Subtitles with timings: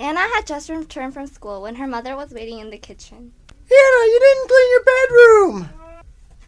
[0.00, 3.34] Anna had just returned from school when her mother was waiting in the kitchen.
[3.50, 5.68] Anna, you didn't clean your bedroom.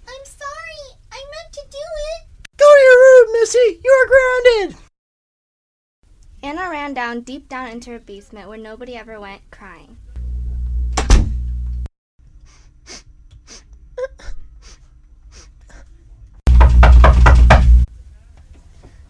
[0.08, 0.96] I'm sorry.
[1.12, 2.28] I meant to do it.
[2.57, 3.80] Go to your room, Missy.
[3.84, 4.76] You're grounded.
[6.42, 9.98] Anna ran down deep down into her basement where nobody ever went, crying.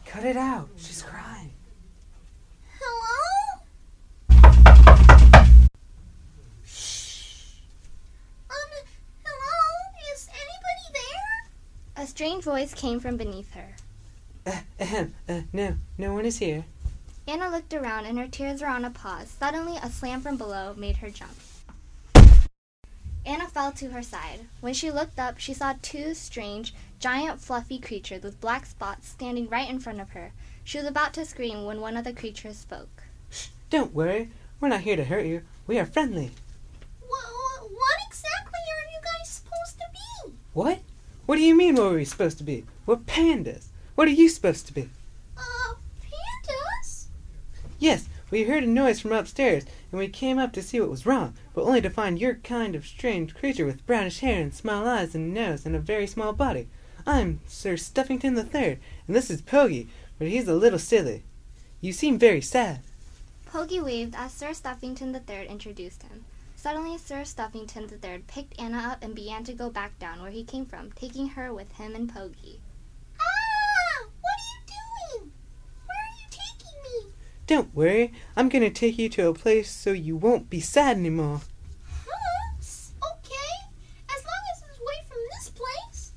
[0.05, 0.69] Cut it out.
[0.77, 1.53] She's crying.
[2.81, 3.63] Hello?
[8.51, 8.71] Um,
[9.25, 9.57] hello?
[10.13, 12.02] Is anybody there?
[12.02, 13.75] A strange voice came from beneath her.
[14.47, 16.63] Uh, ahem, uh, no, no one is here.
[17.27, 19.31] Anna looked around and her tears were on a pause.
[19.31, 21.33] Suddenly, a slam from below made her jump.
[23.25, 24.41] Anna fell to her side.
[24.61, 29.49] When she looked up, she saw two strange, giant, fluffy creatures with black spots standing
[29.49, 30.33] right in front of her.
[30.65, 33.05] She was about to scream when one of the creatures spoke.
[33.31, 34.29] Shh, Don't worry.
[34.61, 35.45] We're not here to hurt you.
[35.67, 36.33] We are friendly.
[37.09, 40.35] What, what exactly are you guys supposed to be?
[40.53, 40.81] What?
[41.33, 42.67] What do you mean what are we supposed to be?
[42.85, 43.69] We're pandas.
[43.95, 44.91] What are you supposed to be?
[45.35, 47.07] Uh, pandas?
[47.79, 51.07] Yes, we heard a noise from upstairs, and we came up to see what was
[51.07, 54.87] wrong, but only to find your kind of strange creature with brownish hair and small
[54.87, 56.69] eyes and nose and a very small body.
[57.07, 59.89] I'm Sir Stuffington the Third, and this is Pogie,
[60.19, 61.23] but he's a little silly.
[61.81, 62.81] You seem very sad.
[63.47, 66.27] Pogie waved as Sir Stuffington the Third introduced him.
[66.63, 70.45] Suddenly, Sir Stuffington III picked Anna up and began to go back down where he
[70.45, 72.61] came from, taking her with him and Pogie.
[73.19, 74.07] Ah!
[74.21, 74.61] What are you
[75.19, 75.33] doing?
[75.87, 77.13] Where are you taking me?
[77.49, 81.41] Don't worry, I'm gonna take you to a place so you won't be sad anymore.
[81.85, 82.55] Huh?
[82.61, 83.67] S- Okay.
[84.09, 86.13] As long as it's away from this place.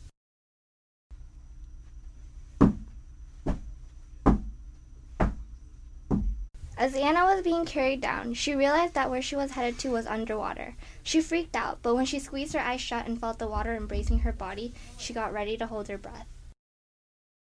[6.77, 10.05] As Anna was being carried down, she realized that where she was headed to was
[10.05, 10.75] underwater.
[11.03, 14.19] She freaked out, but when she squeezed her eyes shut and felt the water embracing
[14.19, 16.27] her body, she got ready to hold her breath.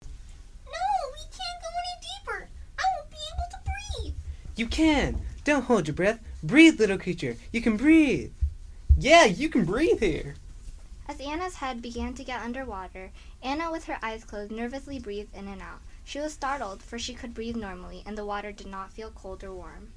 [0.02, 2.48] No, we can't go any deeper.
[2.78, 3.58] I won't be able to
[4.02, 4.14] breathe.
[4.54, 5.20] You can!
[5.42, 6.20] Don't hold your breath.
[6.44, 7.36] Breathe, little creature.
[7.52, 8.30] You can breathe.
[8.96, 10.36] Yeah, you can breathe here.
[11.08, 13.10] As Anna's head began to get underwater,
[13.42, 15.80] Anna, with her eyes closed, nervously breathed in and out.
[16.04, 19.42] She was startled, for she could breathe normally, and the water did not feel cold
[19.42, 19.92] or warm.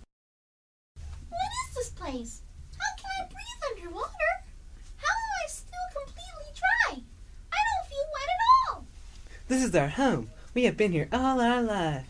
[1.30, 2.42] What is this place?
[2.78, 4.32] How can I breathe underwater?
[4.96, 7.04] How am I still completely dry?
[7.52, 8.86] I don't feel wet at all.
[9.48, 10.32] This is our home.
[10.54, 12.08] We have been here all our life.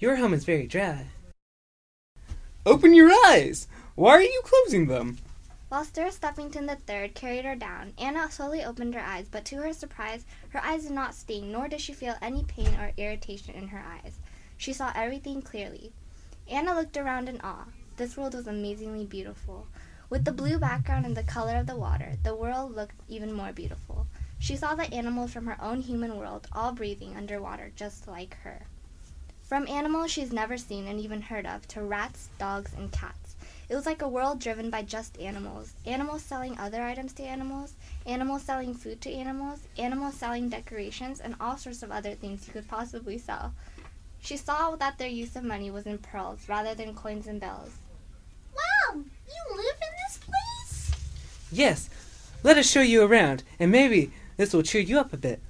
[0.00, 1.06] Your home is very dry.
[2.64, 3.68] Open your eyes!
[3.94, 5.18] Why are you closing them?
[5.68, 9.72] While Sir Stuffington III carried her down, Anna slowly opened her eyes, but to her
[9.72, 13.68] surprise, her eyes did not sting, nor did she feel any pain or irritation in
[13.68, 14.20] her eyes.
[14.56, 15.92] She saw everything clearly.
[16.48, 17.64] Anna looked around in awe.
[17.96, 19.66] This world was amazingly beautiful.
[20.08, 23.52] With the blue background and the color of the water, the world looked even more
[23.52, 24.06] beautiful.
[24.38, 28.66] She saw the animals from her own human world all breathing underwater just like her.
[29.42, 33.25] From animals she's never seen and even heard of to rats, dogs, and cats.
[33.68, 35.72] It was like a world driven by just animals.
[35.84, 37.74] Animals selling other items to animals,
[38.06, 42.52] animals selling food to animals, animals selling decorations, and all sorts of other things you
[42.52, 43.54] could possibly sell.
[44.20, 47.70] She saw that their use of money was in pearls rather than coins and bells.
[48.54, 50.92] Wow, you live in this place?
[51.50, 51.90] Yes,
[52.44, 55.40] let us show you around, and maybe this will cheer you up a bit.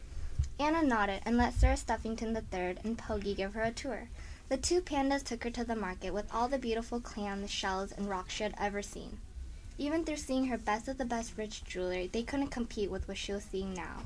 [0.58, 4.08] Anna nodded and let Sir Stuffington III and Pogie give her a tour.
[4.48, 8.08] The two pandas took her to the market with all the beautiful clams, shells, and
[8.08, 9.18] rocks she had ever seen.
[9.76, 13.16] Even through seeing her best of the best rich jewelry, they couldn't compete with what
[13.16, 14.02] she was seeing now.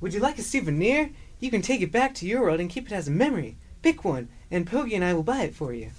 [0.00, 1.10] Would you like a souvenir?
[1.40, 3.58] You can take it back to your world and keep it as a memory.
[3.82, 5.90] Pick one, and Pogie and I will buy it for you.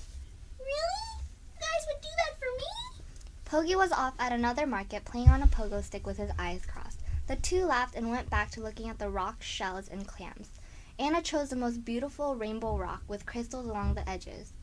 [0.59, 1.21] Really?
[1.53, 3.03] You guys would do that for me?
[3.45, 6.99] Pogie was off at another market playing on a pogo stick with his eyes crossed.
[7.27, 10.49] The two laughed and went back to looking at the rocks, shells, and clams.
[11.01, 14.53] Anna chose the most beautiful rainbow rock with crystals along the edges.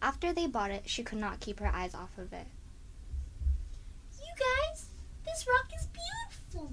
[0.00, 2.46] After they bought it, she could not keep her eyes off of it.
[4.18, 4.32] You
[4.72, 4.86] guys,
[5.26, 6.72] this rock is beautiful.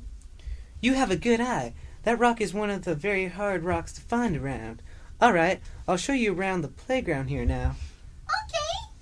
[0.80, 1.74] You have a good eye.
[2.04, 4.82] That rock is one of the very hard rocks to find around.
[5.20, 5.60] All right,
[5.90, 7.76] I'll show you around the playground here now.
[8.24, 8.94] Okay.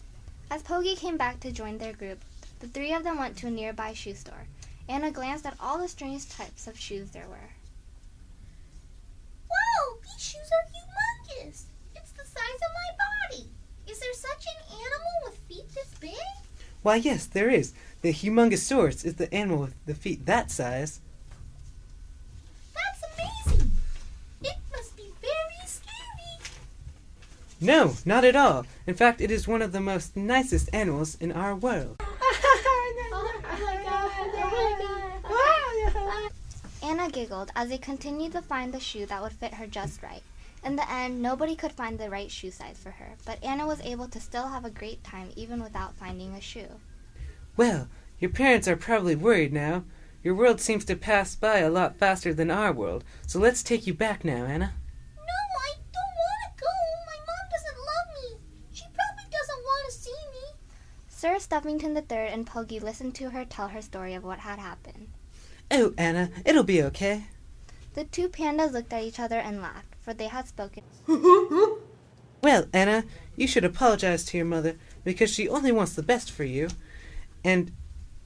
[0.50, 2.20] As Pogie came back to join their group,
[2.62, 4.48] the three of them went to a nearby shoe store.
[4.90, 7.52] Anna glanced at all the strange types of shoes there were.
[9.50, 11.64] Wow, these shoes are humongous.
[11.96, 13.50] It's the size of my body.
[13.88, 16.14] Is there such an animal with feet this big?
[16.82, 17.74] Why, yes, there is.
[18.02, 21.02] The Humongousaurus is the animal with the feet that size.
[22.74, 23.72] That's amazing.
[24.42, 26.54] It must be very scary.
[27.60, 28.66] No, not at all.
[28.88, 32.02] In fact, it is one of the most nicest animals in our world.
[35.32, 36.30] Oh
[36.82, 40.24] Anna giggled as they continued to find the shoe that would fit her just right.
[40.64, 43.82] In the end, nobody could find the right shoe size for her, but Anna was
[43.82, 46.80] able to still have a great time even without finding a shoe.
[47.56, 47.88] Well,
[48.20, 49.84] your parents are probably worried now.
[50.22, 53.88] Your world seems to pass by a lot faster than our world, so let's take
[53.88, 54.74] you back now, Anna.
[55.16, 56.68] No, I don't want to go.
[57.08, 58.40] My mom doesn't love me.
[58.74, 60.60] She probably doesn't want to see me.
[61.08, 65.08] Sir Stuffington III and Poggy listened to her tell her story of what had happened.
[65.72, 67.28] Oh, Anna, it'll be okay.
[67.94, 70.84] The two pandas looked at each other and laughed, for they had spoken.
[72.42, 73.04] Well, Anna,
[73.36, 76.70] you should apologize to your mother because she only wants the best for you.
[77.44, 77.72] And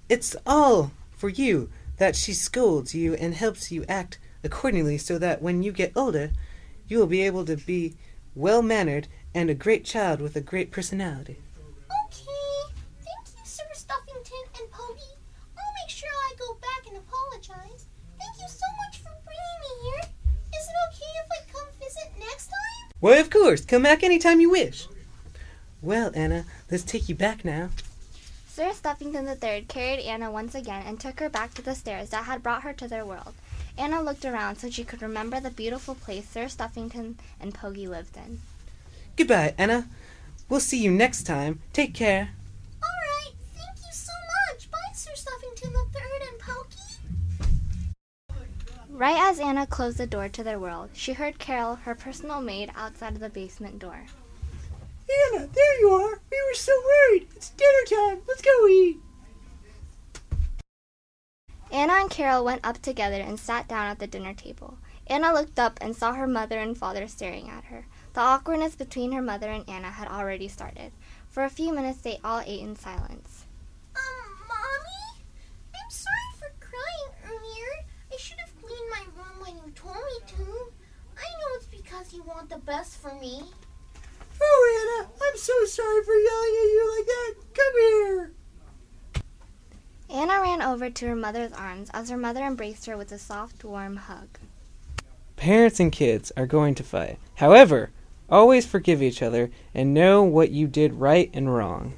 [0.08, 5.42] it's all for you that she scolds you and helps you act accordingly so that
[5.42, 6.32] when you get older,
[6.88, 7.96] you will be able to be
[8.36, 11.38] well mannered and a great child with a great personality.
[12.06, 12.74] Okay.
[13.02, 15.18] Thank you, Sir Stuffington and Poggy.
[15.58, 17.88] I'll make sure I go back and apologize.
[18.20, 20.10] Thank you so much for bringing me here.
[20.54, 22.84] Is it okay if I come visit next time?
[23.04, 24.88] Why, of course, come back anytime you wish.
[25.82, 27.68] Well, Anna, let's take you back now.
[28.48, 32.24] Sir Stuffington III carried Anna once again and took her back to the stairs that
[32.24, 33.34] had brought her to their world.
[33.78, 38.16] Anna looked around so she could remember the beautiful place Sir Stuffington and Poggy lived
[38.16, 38.40] in.
[39.18, 39.90] Goodbye, Anna.
[40.48, 41.60] We'll see you next time.
[41.74, 42.30] Take care.
[48.94, 52.72] Right as Anna closed the door to their world, she heard Carol, her personal maid,
[52.76, 54.06] outside of the basement door.
[55.34, 56.22] Anna, there you are.
[56.32, 57.28] We were so worried.
[57.36, 58.22] It's dinner time.
[58.28, 58.98] Let's go eat.
[61.72, 64.78] Anna and Carol went up together and sat down at the dinner table.
[65.08, 67.88] Anna looked up and saw her mother and father staring at her.
[68.14, 70.92] The awkwardness between her mother and Anna had already started.
[71.30, 73.46] For a few minutes, they all ate in silence.
[73.96, 75.24] Um, Mommy?
[75.74, 77.86] I'm sorry for crying earlier.
[78.14, 80.44] I should have cleaned my room when you told me to.
[81.18, 83.42] I know it's because you want the best for me.
[84.42, 87.34] Oh, Anna, I'm so sorry for yelling at you like that.
[87.54, 88.32] Come here.
[90.10, 93.64] Anna ran over to her mother's arms as her mother embraced her with a soft,
[93.64, 94.28] warm hug.
[95.36, 97.18] Parents and kids are going to fight.
[97.36, 97.90] However,
[98.30, 101.96] always forgive each other and know what you did right and wrong.